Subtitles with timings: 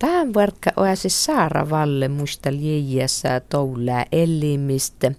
[0.00, 5.12] Tähän varkka oasi Saara Valle muista liejässä toulää elimistä,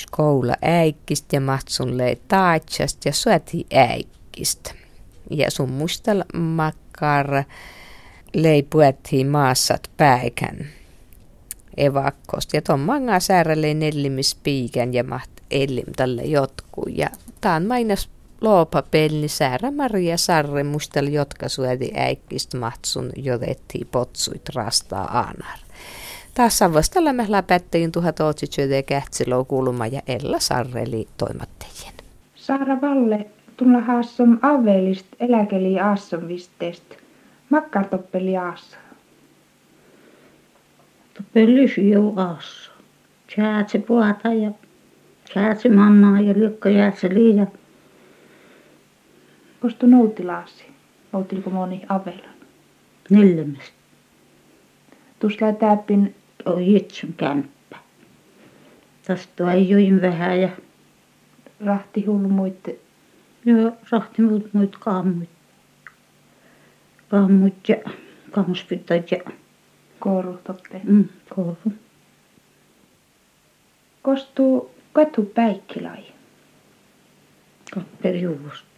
[0.00, 4.74] skoula äikkistä ja matsun taatsasta ja suoti äikkistä.
[5.30, 7.44] Ja sun muistel makkar
[8.34, 10.66] lei puettiin maassat päikän
[11.76, 12.56] evakkosta.
[12.56, 13.74] Ja tuon manga säärälle
[14.42, 16.82] piikän ja maht elim tälle jotku.
[16.88, 17.10] Ja
[17.40, 18.08] taan mainos
[18.44, 25.58] loopapelni säärä Maria Sarre mustel jotka suedi äikkist mahtsun jodetti potsuit rastaa aanar.
[26.34, 31.94] Taas Savostalla me läpättiin tuhat otsityötä kähtsilou kulma ja Ella Sarreli toimattajien.
[32.34, 33.26] Saara Valle,
[33.56, 36.84] tulla haassom avelist eläkeli aassom visteest.
[37.50, 38.76] Makkartoppeli aassa.
[41.14, 42.72] Toppeli syö aassa.
[43.36, 44.50] Säätse puhata ja
[45.34, 47.48] säätse mannaa ja lykkö jäätse liian.
[49.64, 50.64] Kostu noutilaasi?
[51.12, 52.34] Outilko moni avelan?
[53.10, 53.72] Neljämästä.
[55.20, 56.14] Tuossa täppin
[56.44, 57.76] on jitsun kämppä.
[59.06, 60.48] Tästä ei join vähän ja
[61.60, 62.78] rahti hullu muitte.
[63.44, 65.30] Joo, rahti muut muut kaammuit.
[67.08, 67.76] Kaammuit ja
[68.30, 69.18] kammuspytät ja
[69.98, 70.80] kooru toppe.
[70.84, 71.72] Mm, kooru.
[74.02, 76.04] Kostu katu päikkilai.
[77.74, 78.73] Kapperiuvosta.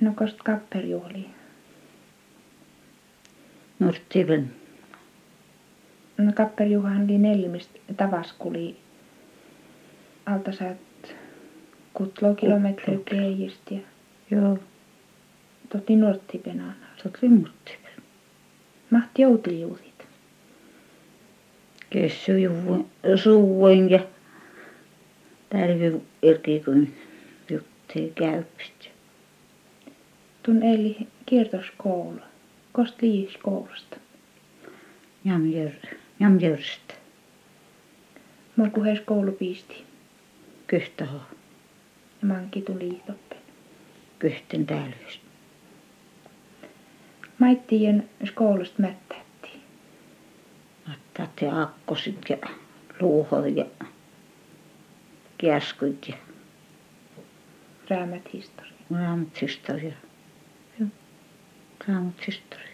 [0.00, 1.26] No kost kapperiuoli.
[3.78, 4.52] Norttiven.
[6.18, 8.76] No kapperiuhan oli neljämistä tavaskuli
[10.26, 10.76] alta saat
[11.94, 13.80] kutlo kilometri keijistä ja
[14.30, 14.58] Joo,
[15.68, 16.74] totti norttipenana.
[17.02, 18.02] toki Norttiven.
[18.90, 20.06] Mahti joutiliuutit.
[21.90, 22.32] Kessy
[23.16, 24.00] suuin ja
[25.50, 26.88] tälvy irki kun
[27.50, 28.99] juttiin käypistä.
[30.42, 30.96] Tun eli
[31.26, 32.20] kiertoskoulu.
[32.72, 33.96] Kost liis koulusta.
[35.24, 35.70] Jamjör,
[36.20, 36.94] jamjörstä.
[38.56, 39.84] Morku heis koulu piisti.
[40.66, 41.16] Kyhtäho,
[42.22, 43.36] Ja manki tuli toppe.
[44.18, 45.24] kyhten tälvystä.
[47.38, 49.60] Maittien skoulusta mättätti.
[51.40, 52.36] Ja akkosit ja
[53.00, 53.64] luuhot ja
[55.38, 56.14] kiaskuit ja
[57.88, 58.72] Räämät historia.
[58.90, 59.92] raamat historia.
[61.90, 62.66] Raamat historia.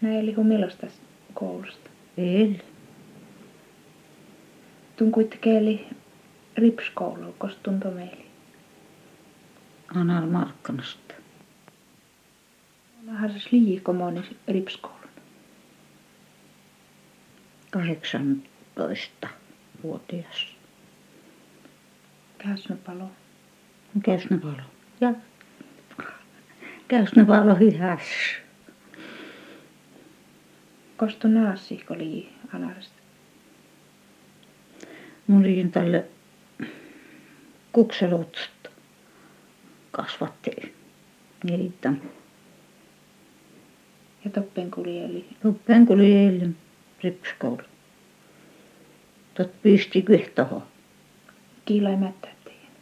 [0.00, 0.86] No eli humilosta
[1.34, 1.90] koulusta.
[2.16, 2.60] Ei,
[4.96, 5.96] Tun kuitenkin
[6.56, 8.26] ripskoulu, kost tunto meili.
[9.94, 11.14] Anar Markkanasta.
[13.08, 15.08] Harras liiko moni ripskoulun.
[17.70, 19.28] 18
[19.82, 20.46] vuotias.
[22.38, 23.10] Käsnäpalo.
[24.02, 24.62] Käsnäpalo.
[25.00, 25.14] Ja
[26.88, 28.36] Käsnäpalo hihässä.
[30.96, 32.98] Kosto naasi, kun oli anarasta.
[35.26, 36.04] Mun olin tälle
[37.72, 38.50] kukselot
[39.90, 40.74] kasvatti
[41.44, 41.92] niitä.
[44.24, 46.56] Ja toppen kuli eli Loppen kun oli eilen
[47.02, 47.62] ripskoulu.
[49.34, 50.62] Tot pisti kyhtoho.
[51.64, 52.72] kiilai mättättäjien.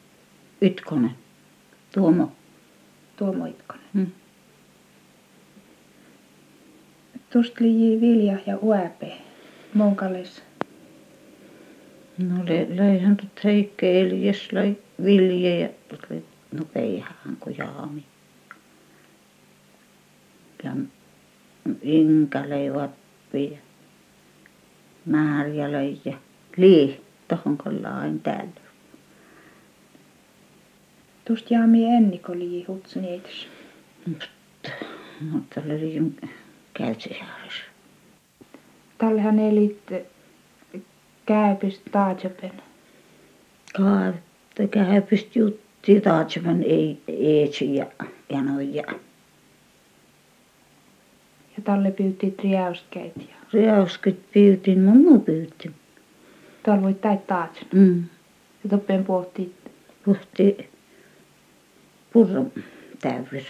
[0.63, 1.15] Ytkonen.
[1.95, 2.33] Tuomo.
[3.17, 3.85] Tuomo Itkonen.
[3.93, 4.07] Mm.
[7.33, 9.13] Tuosta oli vilja ja uäpe.
[9.75, 10.43] Monkales.
[12.19, 15.69] No le, leihän tot heikke Elias lai vilje ja
[16.11, 16.23] le
[16.53, 18.05] no peihän kun jaami.
[20.65, 20.73] Ja
[21.83, 23.59] Inka lei vappi ja
[25.05, 26.17] Määriä lei ja
[26.57, 28.66] lii tohon lain täällä.
[31.27, 33.49] Tuosta jaami enni, kun oli hutsuniitos.
[34.07, 34.27] Mutta,
[35.21, 36.13] mutta oli
[36.75, 37.63] käytsisaarissa.
[38.99, 39.79] Tallehan elit
[41.27, 42.53] käypistä taatsopen.
[43.77, 47.87] Kaavetta käypistä jutti taatsevan ei eetsi ja
[48.33, 48.85] janoja.
[51.57, 53.17] Ja talle pyytti triauskeit.
[53.17, 55.75] Ja Riauskit pyytin, mun muu pyytin.
[56.65, 57.69] tuolla voi täit taatson.
[57.73, 58.05] Mm.
[58.65, 59.55] Ja toppen pohti
[60.05, 60.76] Puhti
[62.17, 62.53] purron
[63.03, 63.43] täyvyr.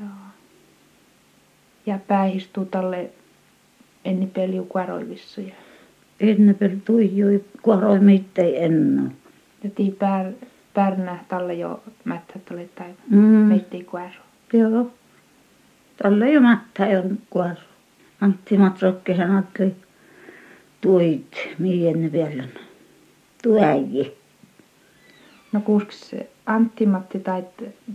[0.00, 0.08] Joo.
[1.86, 3.10] Ja päähistuu talle
[4.04, 5.40] enni peliu kuaroivissu.
[5.40, 5.54] Ja,
[6.20, 9.10] Ennen per tuijui kuoroi mittei enää.
[9.64, 10.32] ja tii pär,
[10.74, 13.18] pärnä talle jo mättä talle tai Mm.
[13.18, 14.20] meittei kuaro.
[14.52, 14.90] Joo.
[16.02, 17.54] Tällä jo mättä ollut kuoro.
[18.20, 19.74] Antti Matrokkehan ajatteli
[20.80, 22.44] tuit mien vielä.
[23.42, 24.16] Tuäji.
[25.52, 26.14] No kuusks
[26.46, 27.44] Antti-Matti tai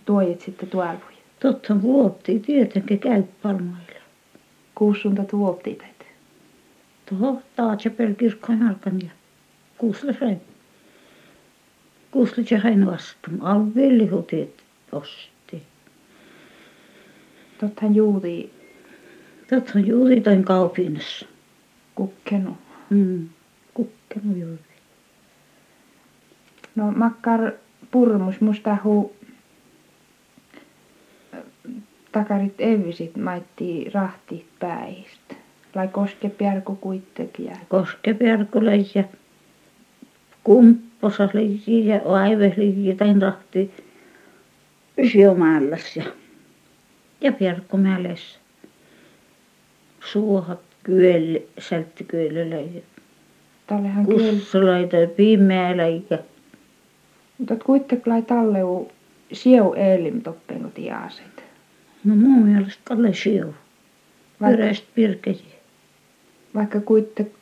[0.05, 1.17] tuojit sitten tuolvuja.
[1.39, 3.99] Totta vuotti tietenkin käy palmoilla.
[4.75, 5.83] kuusunta tuoptit.
[7.09, 9.09] Tuohon Taatsepel kirkkoon jalkan ja
[9.77, 10.41] kuusle sain.
[12.11, 13.41] Kuusle se hain vastaan.
[13.41, 15.63] Alvelli hutit osti.
[17.59, 18.59] Tottahan juuri
[19.49, 21.25] Tätä on juuri toin kaupinassa.
[21.95, 22.57] kukkenu.
[22.89, 23.29] Mm.
[23.73, 24.63] Kukkenu juuri.
[26.75, 27.51] No makkar
[27.91, 29.15] purmus musta hu
[32.11, 35.35] takarit evisit maitti rahti päistä.
[35.75, 39.03] Lai koske pjärku kuitenkin ja Koskepjarkulle ja
[40.43, 43.71] kumpposa liikin ja aive liikin tain rahti
[45.11, 46.03] syömälläs ja
[47.21, 48.39] ja pjarkkumälessä.
[50.03, 52.81] Suohat kyölle, sälttikyölle ja
[53.67, 54.31] tallehan kyllä.
[54.31, 56.17] kussulaita pimeällä ja
[57.39, 58.91] Mutta kuitenkin lai talleu
[59.33, 61.43] sieu elim toppen kun tiaset.
[62.03, 63.45] no mun mielestä Kalle syö.
[64.41, 65.37] Vaikka, Pyräistä pirkejä.
[66.55, 67.35] vaikka kuitenkin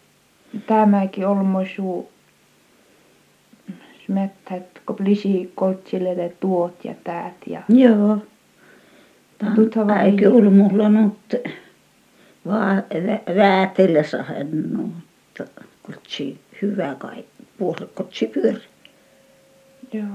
[0.68, 2.10] tämäkin olmoisu
[4.06, 8.18] smettät, kun lisi koltsille tuot ja täät ja Joo.
[9.38, 11.36] Tämä Tutha on vai- äikö ollut mulla nyt
[12.46, 12.84] vaan
[13.36, 15.44] väätellä sahen mutta
[15.84, 17.26] kotsi hyvä kai
[17.58, 18.60] puoli kotsi pyörä.
[19.94, 20.06] Joo.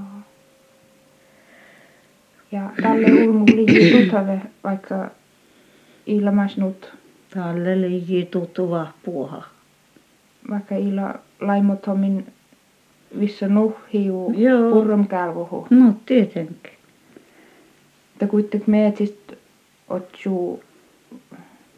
[2.52, 5.10] Ja tälle ulmu liji tuttave vaikka
[6.06, 6.92] ilmasnut,
[7.34, 8.68] Tälle liiji tuttu
[9.04, 9.42] puoha.
[10.50, 12.26] vaikka illa laimottomin
[13.20, 14.72] vissä nuhhiu Joo.
[14.72, 15.66] purromkälvuhu.
[15.70, 16.72] No tietenkin.
[18.10, 19.36] Mutta kuitenkin metsistä
[19.88, 20.62] otsuu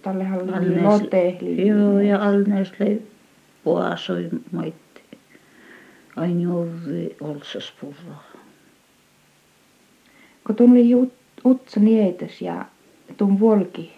[0.02, 1.66] tallehan liji Alnees- lotehli.
[1.68, 2.98] Joo ja Alneesle
[3.64, 4.83] puasoi maitti.
[7.20, 8.24] Olsas purraa.
[10.46, 10.94] Kun tuli
[11.44, 12.64] utsa nieitäs ja
[13.16, 13.92] tuun volki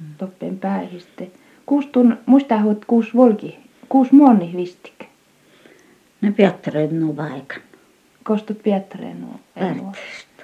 [0.00, 0.14] Mm.
[0.18, 1.30] toppen päihiste.
[1.66, 5.04] Kuus tun, muista huot kuus volki, kuus muonni vistik.
[6.20, 7.62] Ne piättäreet nu väikän.
[8.24, 9.40] Kostot Pietareen nuo.
[9.60, 10.42] Värtestä.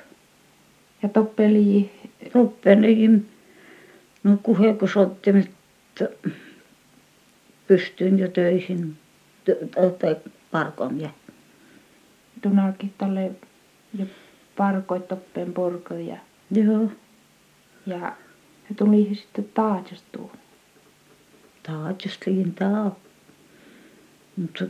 [1.03, 1.91] Ja toppeli
[2.35, 3.27] Roppeliin,
[4.25, 5.51] no kuheko sottimet
[7.69, 8.97] pystyin jo töihin,
[9.51, 9.67] tö-
[9.99, 10.17] tai
[10.51, 11.11] parkon ja
[12.43, 13.31] tunalki tolle
[13.99, 14.07] ja
[14.57, 16.17] parkoit toppen porko ja,
[16.51, 16.91] joo,
[17.87, 18.13] ja
[18.69, 20.33] se tuli sitten taajastuu.
[21.63, 22.97] taajast liin taa.
[24.37, 24.65] Mutta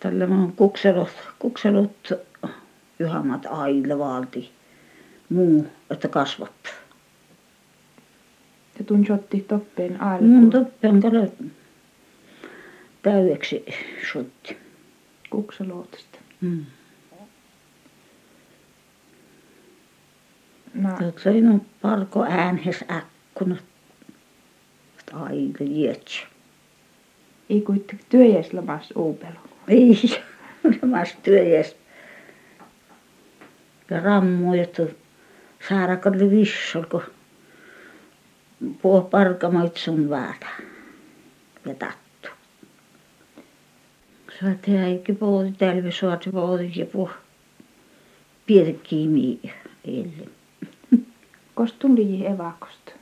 [0.00, 2.12] tällä on kukselot, kukselot
[2.98, 4.52] yhämät aille valti
[5.28, 6.52] muu, että kasvat.
[8.78, 11.32] Se tunsotti toppen Mun alkuun toppen kalle
[13.02, 13.64] täydeksi
[14.12, 14.69] sutti.
[15.30, 16.18] Kukselootasta.
[16.40, 16.66] Mm.
[20.74, 23.64] No, Tuossa on parko äänhes äkkunat.
[25.12, 26.20] Aika jietsä.
[27.50, 29.38] ei kuitenkin työjäslamas uupelu.
[29.68, 29.96] Ei,
[30.80, 31.76] samassa työjäs.
[33.90, 34.86] Ja rammuja, että
[35.68, 37.02] saarakalli vissol, kun
[38.82, 40.46] puhu parkamait sun väätä.
[41.66, 42.09] Ja tattu.
[44.40, 47.10] Saati äikki poodi, tälvi saati poodi ja puhu.
[48.46, 49.40] Pienet kiimi
[49.84, 50.30] eilen.
[51.54, 52.92] Kost tuli evakosta.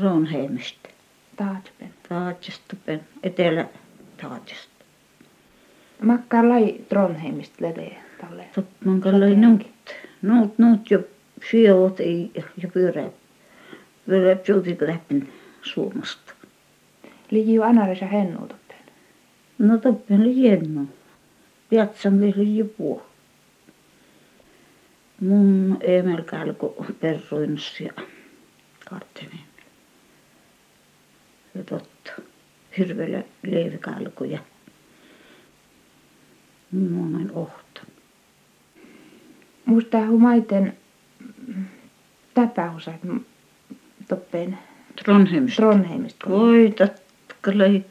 [0.00, 0.88] Ronheimista.
[1.36, 1.94] Taajpen.
[2.08, 3.68] Taatsestapen, etelä
[4.22, 4.84] Taatsesta.
[6.02, 8.44] Makkaa lai Trondheimista ledeä talle.
[8.84, 9.66] Man kallar nuut,
[10.22, 10.98] nuut, nuut jo
[11.50, 13.10] syövät ei ja pyörä.
[14.06, 15.28] Pyörä pjuutit läpi
[15.62, 16.32] Suomesta.
[17.30, 18.61] Liji ju anarisa hennu toppen.
[19.62, 20.86] No toppen oli jenno.
[21.70, 23.02] Piatsan oli jo puu.
[25.20, 27.92] Mun Emel kalko perruinus ja
[28.90, 29.38] karttinen.
[31.54, 32.12] Ja totta.
[32.78, 34.38] Hirveellä leivikalko ja
[36.72, 37.80] monen ohto.
[39.64, 40.76] Musta humaiten
[42.34, 43.00] täpähusat
[44.08, 44.58] toppen
[45.04, 45.62] Trondheimista.
[45.62, 46.28] Trondheimista.
[46.28, 47.84] Voi tatkalai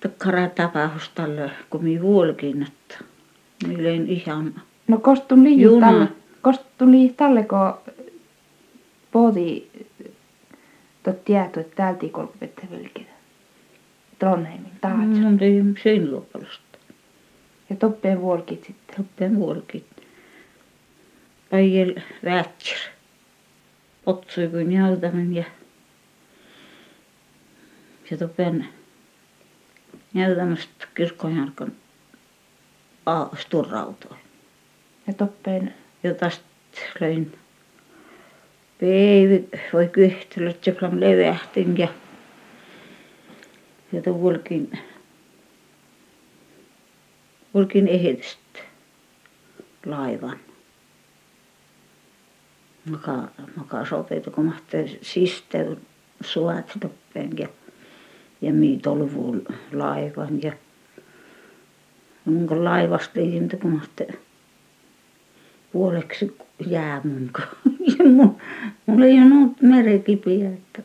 [0.00, 3.04] takkara tapaus tällä, kun mi vuolkin, että
[3.66, 5.86] meillä on ihan No kostun liji Juna.
[5.86, 6.08] talle.
[6.80, 7.94] Liji talle, kun
[9.12, 9.70] pohti
[11.02, 13.04] tot tieto, että täältä ei kolkupette velkeä.
[14.18, 15.00] Trondheimin taajat.
[15.00, 15.18] Mm.
[15.20, 16.78] mun ei sen loppuista.
[17.70, 18.96] Ja toppeen vuolkit sitten.
[18.96, 19.84] Toppen vuolkin.
[21.50, 22.78] Päijäl väätsir.
[24.04, 25.44] Potsui kuin jäytämän ja
[28.10, 28.16] ja
[30.12, 31.72] toppen jäytämästä kirkkojarkon
[33.38, 34.20] sturrautoin.
[35.06, 36.44] Ja toppeen Ja tästä
[37.00, 37.38] löin
[39.72, 41.88] voi kyhtälöt seplam levähtin ja
[43.92, 44.78] ja tuolkin
[47.54, 48.60] volkin ehdosta
[49.86, 50.38] laivan.
[52.90, 55.80] Maka, maka sopeita, kun mahtaa sisteyn
[56.20, 57.48] suot toppeen ja,
[58.40, 60.52] ja mii tolvuun laivan ja
[62.24, 64.06] mun laivasta liintä, kun mahtaa
[65.72, 67.30] puoleksi jää mun
[67.98, 68.36] ja mun,
[68.86, 70.82] mulla ei ole ollut merekipiä, että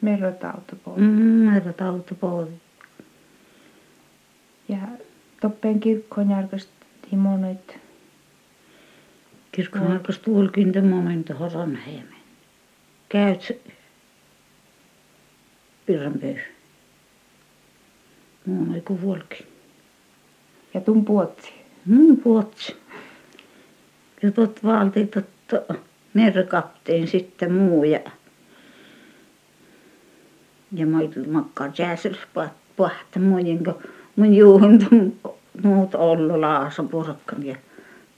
[0.00, 1.04] Merrotauto mm,
[1.50, 2.48] merratauto pois.
[4.68, 4.78] Ja
[5.40, 7.78] toppeen kirkkoon järkästi monet.
[9.52, 12.18] Kirkon alkas tuolkin te momento Horanheimen.
[13.08, 13.67] Käyt
[15.88, 16.36] se Pirranpöy.
[18.46, 19.46] Muun ei kuin vuolkin.
[20.74, 21.52] Ja tun puotsi.
[21.84, 22.76] Mun puotsi.
[24.22, 25.26] Ja tot valti tot
[26.14, 28.00] merkapteen sitten muu ja
[30.72, 32.18] ja mä makkaan jääsys
[32.76, 33.74] pahta muiden kun
[34.16, 34.86] mun juhunta
[35.62, 37.56] muut ollut laasa purkkan ja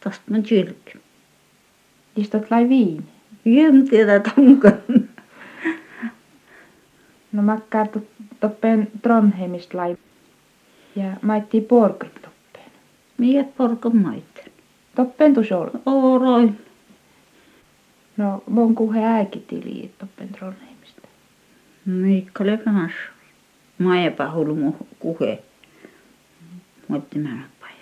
[0.05, 0.99] tosta mä kylki.
[2.17, 3.05] Istot lai viini.
[3.47, 4.83] En tiedä tonkan.
[7.33, 7.87] No makkaa
[8.41, 9.97] toppeen Trondheimista lai.
[10.97, 12.73] Ja maitti porkit toppeen.
[13.19, 14.53] Miet porkan maitten.
[14.95, 15.69] Toppeen tusol.
[15.87, 16.53] Oroi.
[18.17, 21.09] No mun kuhe äikitili toppeen Trondheimista.
[21.85, 22.99] Miikkale kanssa.
[23.79, 25.43] Maijapa hulmu kuhe.
[26.89, 27.73] Mutta mä en paja.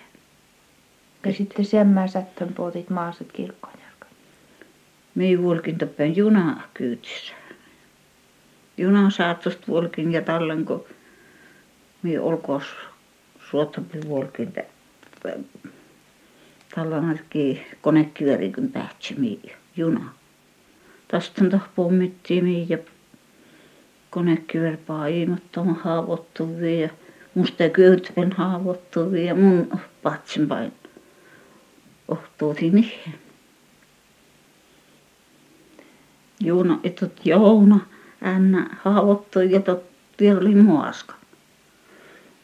[1.25, 3.79] Ja sitten semmää sättön puotit maaset kirkkoon.
[5.15, 7.33] Me vuolkin toppen juna kyytissä.
[8.79, 10.85] Juna saatosta vuolkin ja tallen kun
[12.03, 12.63] me olkoos
[13.49, 14.53] suottapi vuolkin
[16.75, 19.39] tallan alki konekyörikyn päätsi mi
[19.77, 20.13] juna.
[21.07, 22.77] Tästä pommittiin mi ja
[24.09, 26.89] konekyör paimattoman haavoittuvia ja
[27.35, 30.73] musta kyytpen haavoittuvia ja mun patsin pain
[32.07, 33.13] ohtuutin niihin.
[36.39, 37.79] Joona, että Joona,
[38.21, 39.83] Anna haavoittui ja tot
[40.19, 41.15] vielä oli muaska.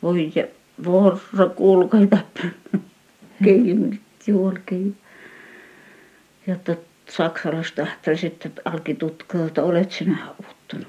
[0.03, 0.47] Voi ja
[0.83, 2.43] vuorossa kulkoi täppä.
[3.43, 4.95] Keimit juolki.
[6.47, 6.79] Ja tot
[7.09, 7.75] saksalaiset
[8.21, 10.87] sitten alki tutkia, että olet sinä haavoittunut.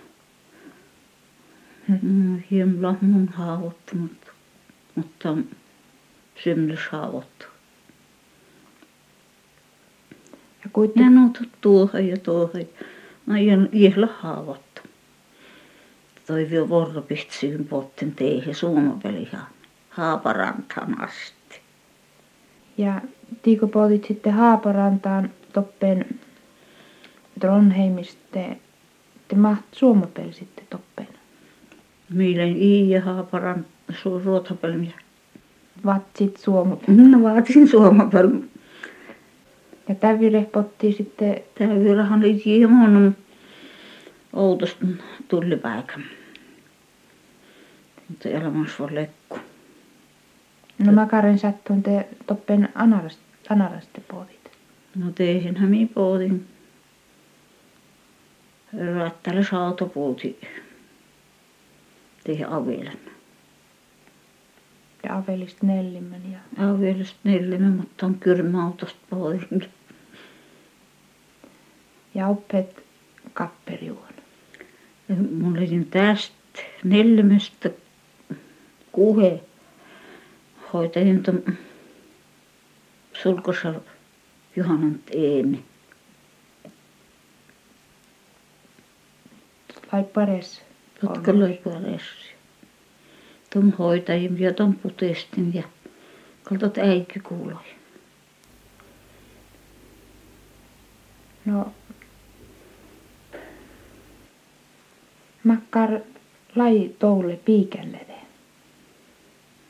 [2.02, 4.32] Mm, Hiemla mun haavoittunut,
[4.94, 5.36] mutta
[6.44, 7.46] symnys haavoittu.
[10.64, 12.64] Ja kuitenkin Ja nuutut tuohon ja tuohon.
[13.26, 14.65] No ihan ihan haavoittu.
[16.26, 19.46] Toi vielä vorro pihtsyyn potten teihin suomapelihan
[19.90, 21.60] Haaparantaan asti.
[22.78, 23.00] Ja
[23.42, 26.06] tiiko puotit sitten Haaparantaan toppeen
[27.40, 28.56] Trondheimista te,
[29.36, 31.08] maht suomapeli sitten toppeen.
[32.10, 33.66] Mielen i ja Haaparan
[34.02, 34.94] su ruotapelmiä.
[35.84, 36.96] Vatsit suomapeli.
[36.96, 38.44] No vaatin suomapelmiä.
[39.88, 43.16] Ja tävire potti sitten Tämä virahan oli hieman
[44.36, 44.86] outosta
[45.28, 46.04] tuli paikan.
[48.08, 49.38] Mutta elämässä voi lekku.
[50.78, 54.50] No makaren sattuin te toppen anarast, anaraste puotit.
[54.94, 56.46] No teihinhän minä pohdin.
[58.96, 60.40] Rattalle saatopuuti.
[62.24, 62.98] Teihin avielen.
[65.08, 69.70] Ja avelista nellimän ja Avielesta neljämme, mutta on kyrmäautosta pohdin.
[72.14, 72.84] ja oppeet
[73.32, 74.05] kapperiuon.
[75.08, 77.70] Ja mulla oli tästä neljämestä
[78.92, 79.40] kuhe
[80.72, 81.42] hoitajin tuon
[83.22, 83.74] sulkossa
[84.56, 85.64] Johanan eeni.
[89.92, 90.66] Vai pares?
[91.02, 92.34] jotka löi paressi.
[93.52, 95.62] Tuon hoitajin ja tuon putestin ja
[96.44, 97.64] kaltot äikki kuuloi.
[101.44, 101.72] No,
[105.46, 105.90] makkar
[106.56, 108.00] lai toulle piikälle.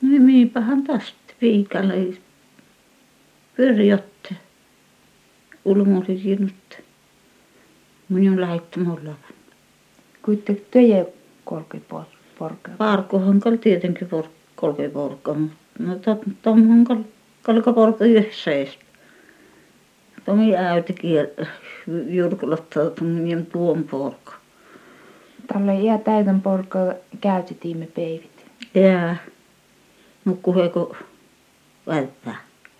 [0.01, 1.93] No miipähän tästä piikalle
[3.57, 4.35] pyrjotte.
[5.65, 6.81] Ulmuri jinnut.
[8.09, 9.13] Minun lähettä mulla.
[10.21, 11.05] Kuitenkin töjä
[11.45, 11.81] kolke
[12.39, 12.71] porkka.
[12.77, 16.97] Parkohan kal tietenkin por, kolme porkka, mutta no tommohan kal,
[17.41, 18.79] kalka porkka yhdessä ees.
[20.25, 21.27] Tomi äytikin
[22.07, 24.36] jurkulottaa tuon tuon porkka.
[25.47, 26.79] Tällä iä täytän porkka
[27.21, 28.45] käytitiimme peivit.
[28.75, 29.17] Jää.
[30.25, 30.95] No kuheko
[31.87, 32.35] välttää.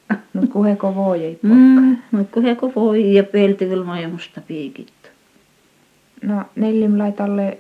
[0.34, 1.82] No kuheko voi ei polkka.
[1.82, 5.12] Mm, no kun he voi ja peltivillä maailmasta piikit.
[6.22, 7.58] No neljäm laitalle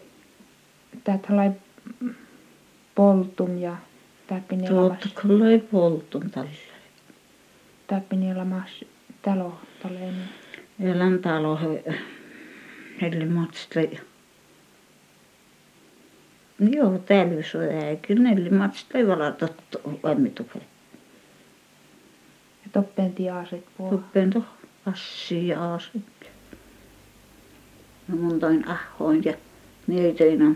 [1.03, 1.51] täältä lai
[2.95, 3.77] poltun ja
[4.27, 4.99] täppini lamas.
[4.99, 6.49] Tuota kyllä ei poltun tällä.
[7.87, 8.85] Täppini lamas
[9.21, 10.29] talo tälle ennen.
[10.79, 11.59] Elän talo
[13.01, 13.89] heille matsle.
[16.59, 19.47] Joo, täällä se on äikin neljä matsle valata
[20.11, 20.59] ämmitupe.
[22.63, 23.97] Ja toppen tiaset puolella.
[23.97, 24.43] Tuppen to
[24.85, 26.03] passi ja aasit.
[28.07, 29.33] No mun toin ahoin ja
[29.87, 30.55] neiteinä.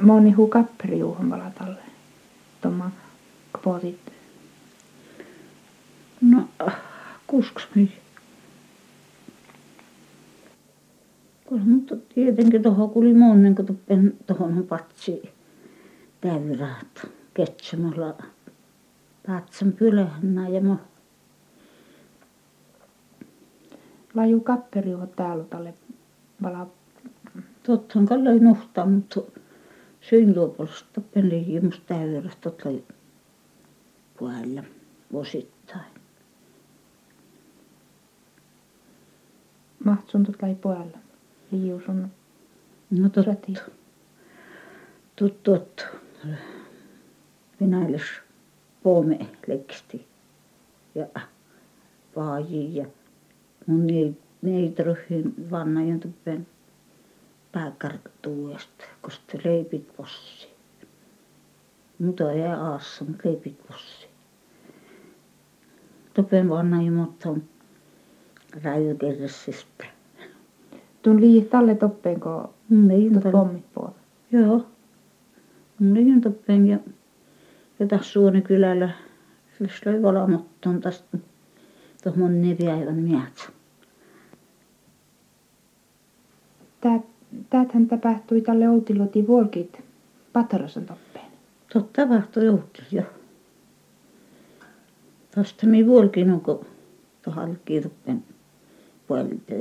[0.00, 1.80] Moni hu kapperi juuhon valatalle.
[2.60, 2.90] Tomma
[3.52, 4.12] kapotit.
[6.20, 6.48] No,
[7.26, 7.92] kusks mi.
[11.50, 15.22] Kyllä, mutta tietenkin tuohon kuli monen, kun tuppen tuohon patsi
[16.20, 18.14] täyräät ketsämällä
[19.26, 20.76] patsan pylähänä ja mä
[24.14, 25.74] Laju kapperi juuhon täällä tälle
[26.42, 26.66] vala.
[27.62, 29.20] tottahan kallai nuhtaa, mutta
[30.00, 31.30] syyn luopuolesta tuppen
[31.64, 32.68] musta täyräät totta
[34.18, 34.62] puolella
[35.12, 35.92] vuosittain.
[39.84, 41.09] Mahtsun tot lai puolella.
[41.52, 42.10] Liiu sun
[42.90, 43.62] No totta.
[45.16, 45.84] Tuttu, että
[47.60, 47.98] Venäjällä
[48.82, 50.06] poome leksti
[50.94, 51.06] ja
[52.14, 52.86] paaji ja
[53.66, 56.46] mun ei neitä ryhyn vannajan tuppen
[57.52, 60.48] pääkarttuudesta, koska leipit possi.
[61.98, 64.08] Mutta ei aassa, mutta leipit possi.
[66.14, 67.42] Tuppen vannajan mutta on
[68.62, 69.99] räjykerressistä.
[71.02, 73.98] Tun lii talle toppeen ko Niin, pommit puolella.
[74.32, 74.66] Joo.
[75.78, 76.78] Mun liian toppen ja,
[77.78, 78.90] ja tässä Suonikylällä
[79.58, 81.18] sillä oli valamottoon tästä
[82.02, 83.50] tuohon neljäivän miät.
[86.80, 87.00] Tää,
[87.50, 89.84] täältähän tapahtui tälle Outiloti vuolkit
[90.32, 91.26] Patrasan toppeen.
[91.72, 93.02] Totta tapahtui joutil jo.
[95.30, 96.64] Tästä mi vuolkin onko
[97.22, 98.24] tuohon kirppen
[99.06, 99.54] puolelta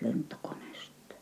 [0.00, 1.14] lentokoneesta.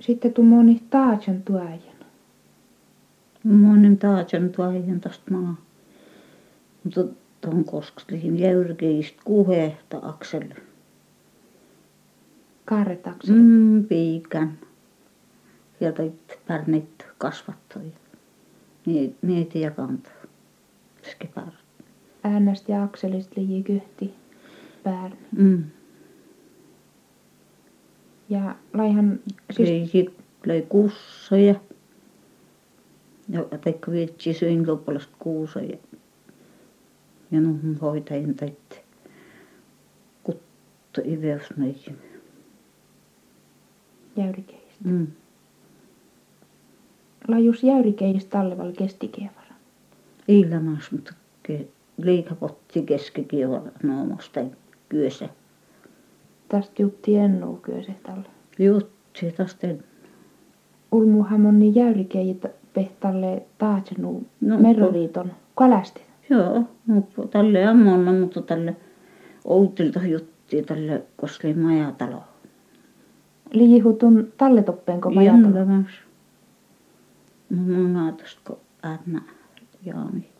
[0.00, 1.98] Sitten tu moni taatsan tuajan.
[3.44, 5.56] Monen taatsan tuohon tästä maa.
[6.84, 7.04] Mutta
[7.40, 10.48] tuon kosklihin jäyrkeistä kuhehta Aksel.
[12.64, 13.36] Kaaretaksen.
[13.36, 14.58] Mm, piikän.
[15.80, 17.92] Ja teit pärnit kasvattoi.
[19.22, 20.12] Niitä ja kantaa.
[21.10, 21.52] Skepar.
[22.24, 24.14] Äänästä ja akselista lii kyhti
[24.84, 25.10] päär.
[25.36, 25.64] Mm.
[28.28, 30.06] Ja laihan siis Siis...
[30.46, 31.54] Löi kussoja.
[33.28, 35.76] Ja teikö vietsi syyn lopullista kuusoja.
[37.30, 38.82] Ja nuhun hoitajien teit
[40.22, 41.98] kuttu iveus meihin.
[44.16, 44.84] jäyrikeistä.
[44.84, 45.06] Mm.
[47.28, 49.54] Lajus jäyrikeistä talleval kestikievara.
[50.28, 51.14] Ilmas, mutta
[51.48, 51.66] ke-
[51.98, 54.40] liikapotti keskikievara noomosta
[54.88, 55.28] kyössä.
[56.48, 57.60] Tästä jutti ennuu
[58.02, 58.28] talle.
[58.58, 59.68] Jutti tästä
[60.92, 66.02] Ulmuhan moni jäyrikeijät pehtalle taatsenu No, merroliiton kalasti.
[66.30, 68.76] Joo, mutta tälle ammonna, mutta tälle
[69.44, 72.22] Outilta jutti tälle koskee majatalo.
[73.52, 75.56] Liihutun talletoppeen ko majatalo.
[75.56, 75.92] Jännäväs.
[77.50, 79.22] Mun naatosta kun Anna
[79.84, 80.37] Jaani.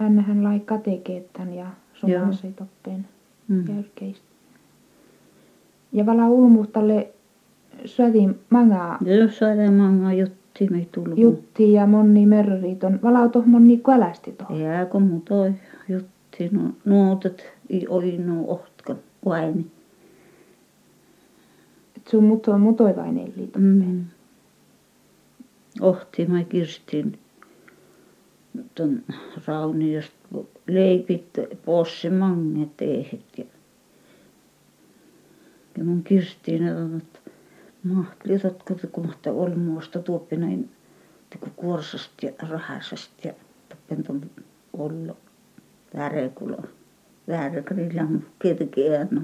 [0.00, 1.66] Ännehän lai katekeettan ja
[2.06, 2.20] Joo.
[2.20, 3.08] sumaasei toppeen
[3.48, 3.64] Mm.
[3.68, 4.24] jäyrkeistä.
[5.92, 7.08] Ja vala ulmu tälle
[7.84, 8.18] syöti
[8.50, 11.18] manga Ja jos saadaan manga jutti, me ei tullut.
[11.18, 13.00] jutti ja monni merroliiton.
[13.02, 14.56] Vala toh monni kalasti toh.
[14.58, 15.52] Jääkö mu toi
[15.88, 19.66] jutti, no nuotet i oli nu ohtkan vaini.
[21.96, 23.62] Et sun muto mutoivainen liiton.
[23.62, 24.04] Mm.
[25.80, 27.18] Ohti mä kirstin
[28.74, 29.04] ton
[29.46, 33.44] rauniosta leipit possi manget tehet ja
[35.78, 36.62] ja mun kirstiin
[36.98, 37.30] että
[37.82, 40.70] mahtli otatko te kun mahtaa olmuosta tuoppi näin
[41.30, 43.34] teku kuorsasta ja rahasasta ja
[43.68, 44.30] tappen ton
[44.72, 45.16] ollo
[45.94, 46.62] värekulo
[47.28, 48.06] värkrillä
[48.38, 49.22] ketkin no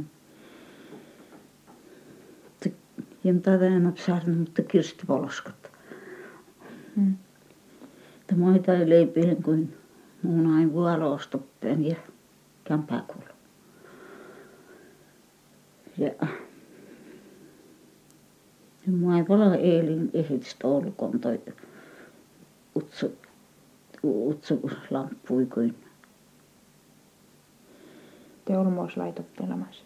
[3.26, 5.70] Jenta väänät saarna, mutta kirstipolskot.
[6.96, 7.16] Mm.
[8.26, 9.76] Tämä maita ei leipiin kuin
[10.22, 11.96] muunain vuolostoppeen ja
[12.64, 13.26] kämpääkuulu.
[15.98, 16.10] Ja
[18.86, 21.40] Mua ei pala eelin ehitistä olkoon toi
[22.76, 23.12] utsu,
[24.04, 25.74] utsu lamppui kuin
[28.44, 29.84] Te olmois laitot pelamassa.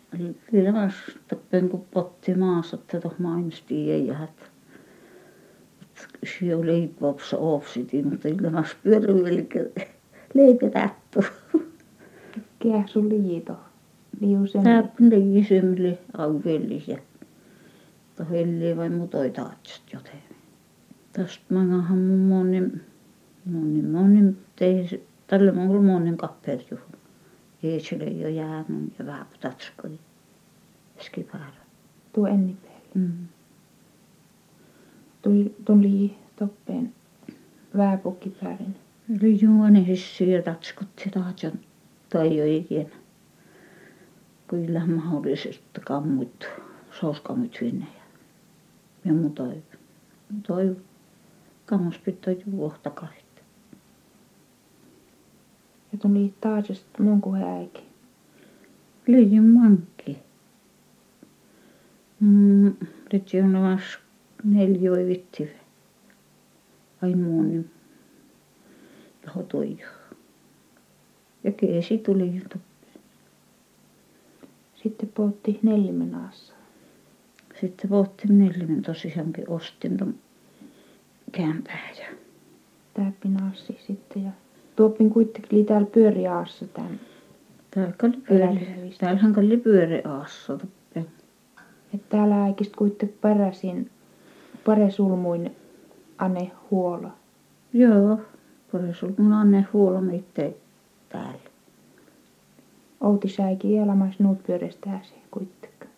[0.51, 0.91] Kyllä mä
[1.29, 4.50] tappen kun potti maassa, että toh mainosti ei jäädä.
[6.25, 9.49] Se oli leipopsa oopsiti, mutta kyllä mä pyörin eli
[10.35, 11.21] leipetättu.
[12.63, 13.57] Kää sun liito.
[14.21, 14.63] Liu sen.
[14.63, 16.99] Täppin teki symmeli auvellisia.
[18.17, 20.23] Toh ellee vai mutoi taatsat joten.
[21.13, 22.83] Tästä mä ngahan mun monin,
[23.45, 26.83] monin, monin, tei, tälle mä oon monin kapperjuhu.
[27.63, 29.99] Eesille jo jäänyt ja vähän tatskoi.
[31.01, 31.45] Skipara.
[32.13, 32.81] Tuo enni päälle.
[32.95, 33.27] Mm.
[35.31, 36.95] Tuli, tuli toppeen
[37.77, 38.77] vääpukki päärin.
[39.11, 41.53] Eli juoni hissi ja tatskutti taatsan
[42.09, 42.97] tai jo ikinä.
[44.49, 46.49] Kyllä mahdollisesti kammut,
[47.01, 48.03] souskamut sinne ja,
[49.05, 49.63] ja mutoi.
[50.31, 50.77] Mutoi
[51.67, 53.43] kammus pitää juohta kahit.
[55.93, 57.83] Ja tuli taas mun kuin äiki.
[59.07, 60.19] Liijin mankki.
[62.21, 62.77] Mm,
[63.13, 64.10] nyt on vas
[64.45, 65.51] neljä vai vitti.
[67.03, 67.71] Ai muun niin
[69.49, 69.87] toijo.
[71.45, 72.61] Ja keesi tuli jo
[74.75, 76.55] Sitten poltti neljämen aassa.
[77.61, 80.15] Sitten pohtin neljämen tosiaankin ostin ton
[81.33, 82.07] kämpää ja
[82.95, 84.31] Täppin aassi sitten ja
[84.77, 87.01] tuoppin kuitenkin oli täällä pyöriaassa tämän.
[87.71, 90.59] täällä oli pyöri, täällähän oli pyöri aassa.
[91.95, 93.91] Että täällä äikistä kuitenkin peräsin
[94.67, 95.57] paresulmuin
[96.19, 97.11] anne huola.
[97.73, 98.21] Joo,
[98.73, 100.57] pore sul mun anne huolon itse
[101.09, 101.51] täällä.
[103.01, 105.89] Outi säikin elämässä nuut pyörestä äsi kuitenkin.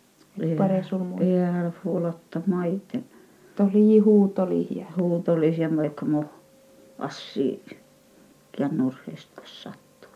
[0.41, 1.23] Ei- Paresulmuin.
[1.23, 3.05] Ei älä huolotta maiten.
[3.57, 6.25] Toli huutoli ja Huutollisia vaikka mu
[6.99, 7.63] assi
[8.59, 10.11] ja nurheista sattuu.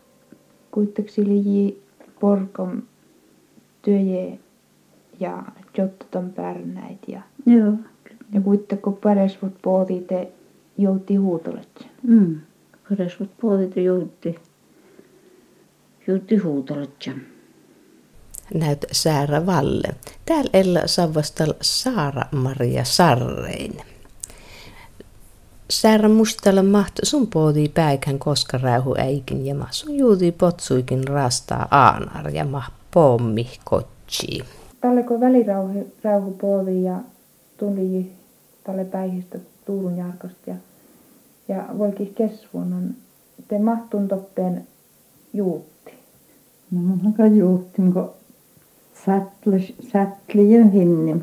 [0.71, 1.83] kuitenkin sili
[2.21, 2.83] porkom
[3.83, 4.39] työje
[5.21, 5.43] ja
[5.79, 7.73] jottoton pärnäit ja Joo.
[8.33, 10.33] Ja kuitenkin kun paresvut pooti te
[10.79, 11.87] jouti huutolet.
[12.03, 12.41] Mm.
[12.89, 14.39] Peräsvät puolet joutti.
[16.07, 17.13] Joutti huutoletja.
[18.55, 19.89] Näyt Saara Valle.
[20.27, 23.81] Täällä Ella Savastal Saara-Maria Sarrein.
[25.71, 31.69] Saara Mustala maht sun poodi päikän koska räyhu äikin ja ma sun juudi potsuikin rastaa
[31.71, 34.45] aanar ja ma pommi kotsi.
[34.81, 36.97] Tälle kun välirauhu rauhu poodi ja
[37.57, 38.13] tuli
[38.65, 40.57] tälle päihistä Tuulun Jarkosta ja,
[41.49, 42.95] ja voikin kesvuonnon
[43.49, 44.67] te mahtun toppeen
[45.33, 45.93] juutti.
[46.71, 48.11] No mun juuttin, kun
[49.07, 51.21] ja hinnim.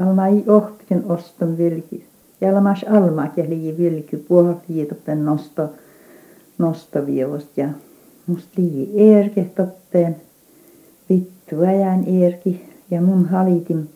[0.00, 2.06] Alma ei ohpiten oston vilki.
[2.40, 5.70] Ja almas alma kehli vilki puolii toppen nosto,
[6.58, 7.68] nostovievost ja
[8.26, 10.16] musta lii eerke toppen.
[11.08, 13.90] Vittu ajan eerki ja mun halitin,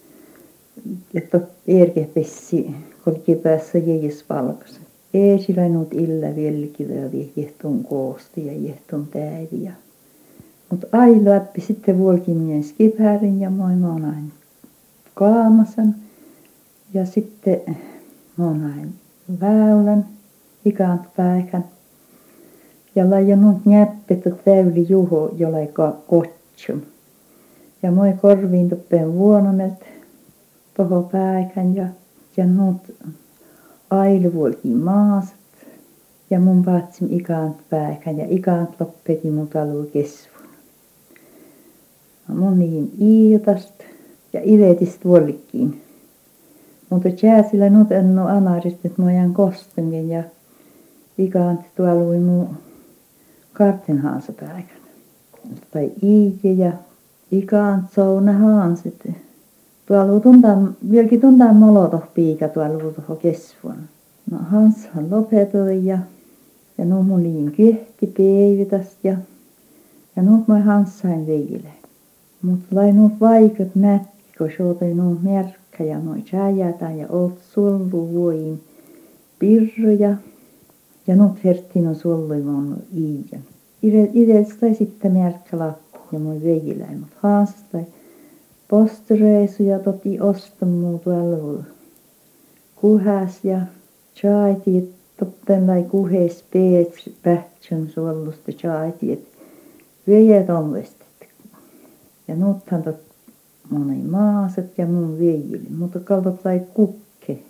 [1.14, 2.70] että eerke pessi
[3.04, 4.80] kolki päässä jäis valkas.
[5.14, 9.72] Eesillä nuut illa vilki ja jehtun koosti ja jehtun täivi ja
[10.70, 14.32] mutta ai läppi sitten vuolkimien skipäärin ja moi monain
[15.14, 15.94] kaamasan.
[16.94, 17.76] Ja sitten
[18.36, 18.94] monain
[19.40, 20.06] väylän
[20.64, 21.64] ikant päikän.
[22.94, 25.70] Ja laijanut näppettä täyli juho, jolle
[26.06, 26.80] kotsum.
[27.82, 29.72] Ja moi korviin tuppeen vuonomet
[30.76, 31.86] toho päikän ja,
[32.36, 32.82] ja nuut
[33.90, 35.40] ailuvuolkin maaset.
[36.30, 40.40] Ja mun paatsim ikant päikän ja ikant loppeti mun talu kesvu
[42.34, 43.74] mun niin iitast
[44.32, 45.82] ja iletist vuolikkiin.
[46.90, 50.22] Mutta jääsillä nyt en ole anarist, että mä jään kostengen ja
[51.18, 52.48] ikant tuolla oli mun
[53.52, 54.64] kartenhaansa päivän.
[55.70, 56.72] Tai iike ja
[57.30, 59.08] ikant souna haansit.
[59.90, 63.76] Tuolla oli tuntaa, vieläkin tuntaa molotoh piika tuolla oli tuohon kesvuon.
[64.30, 65.98] No Hanshan lopetoi ja,
[66.78, 69.16] ja no mun liin kyhti päivitästä ja,
[70.16, 71.68] ja nyt mä Hanssain veile.
[72.42, 78.12] Mutta lai nuut vaikut nätti, kun suotoi nuut merkkä ja noi jääjätä ja oot sullu
[78.12, 78.60] vuoin
[79.38, 80.16] pirroja.
[81.06, 83.42] Ja nuut herttiin on sullui mun iijan.
[84.60, 87.86] Tai sitten merkkä lappu ja moi veijiläin, mut haastai
[88.70, 91.64] postereisu ja toti ostamuu tuolla
[92.76, 93.60] kuhas ja
[94.16, 99.28] chaiti toppen lai kuhes peets pähtsön suollusta chaiti, et
[100.06, 101.04] vejet on vesti.
[102.28, 102.96] Ja nuuthan tot
[103.70, 107.44] moni maaset ja mun viejille, mutta kaltot lai kuppi.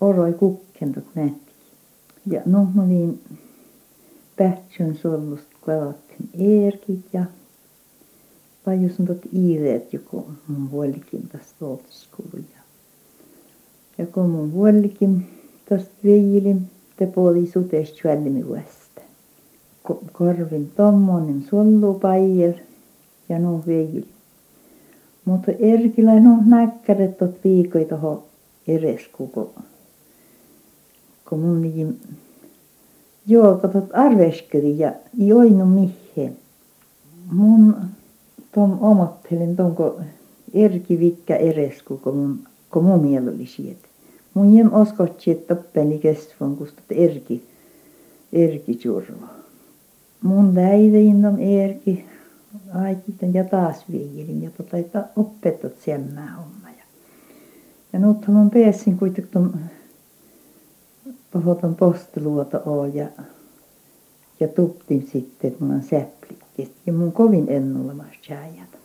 [0.00, 1.40] oroi kukkendut nähtiin.
[2.26, 3.20] Ja no mä olin
[4.36, 7.24] pähtsön sollusta kalattin eerkit ja
[8.66, 12.28] pajus on tot iireet joku mun vuolikin tästä oltaskulu.
[12.34, 12.60] Ja,
[13.98, 15.26] ja kun mun vuolikin
[15.68, 19.00] tästä veilin, te puoli suteesta juolimi vuosta.
[20.12, 22.54] Korvin tommonen sollu paijel
[23.28, 24.08] ja no veili.
[25.24, 28.24] Mutta erkillä no näkkäret tot viikoi toho
[28.68, 29.54] eres kuko.
[31.28, 32.00] Kun mun niin
[33.26, 36.38] juokatot arveskeli ja joinu mihin.
[37.32, 37.76] Mun
[38.56, 40.00] tom omottelen tonko
[40.54, 42.38] erki vikkä eres kuko mun,
[42.70, 43.88] kun mun miel oli sieltä.
[44.34, 47.42] Mun jem oskotsi, että toppeni kestvon kustot erki,
[48.32, 49.28] erki jurva.
[50.22, 52.04] Mun läidein on erki
[52.74, 56.68] aikitan ja taas viilin ja tota, että opetot semmää homma.
[56.78, 56.84] Ja,
[57.92, 59.50] ja nyt mun pääsin kuitenkin
[61.32, 63.06] pahoitan postiluota oo ja,
[64.40, 66.45] ja tuptin sitten, että mulla on säplikki.
[66.86, 68.78] Ja mun kovin ennollemassa jääjät.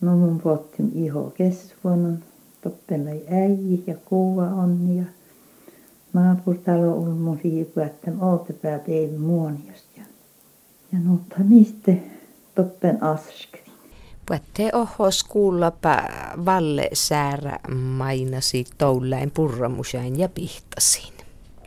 [0.00, 2.18] No mun pohtin iho kesvuonnon,
[2.62, 5.04] toppelai äiji ja kuva on ja
[6.12, 9.88] naapurtalo on mun hiipua, että oltepää tein muoniosta.
[9.96, 10.04] Ja,
[10.92, 11.92] ja nutta mistä
[12.54, 13.62] toppen askri.
[14.26, 16.02] Puhutte ohos kuullapa
[16.44, 21.21] Valle Säärä mainasi toulläin purramusain ja pihtasin.